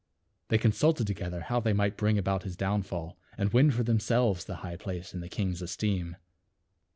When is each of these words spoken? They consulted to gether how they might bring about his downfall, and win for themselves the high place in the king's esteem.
They 0.47 0.57
consulted 0.57 1.05
to 1.05 1.13
gether 1.13 1.41
how 1.41 1.59
they 1.59 1.73
might 1.73 1.95
bring 1.95 2.17
about 2.17 2.41
his 2.41 2.55
downfall, 2.57 3.19
and 3.37 3.53
win 3.53 3.69
for 3.69 3.83
themselves 3.83 4.43
the 4.45 4.55
high 4.65 4.75
place 4.77 5.13
in 5.13 5.19
the 5.19 5.29
king's 5.29 5.61
esteem. 5.61 6.15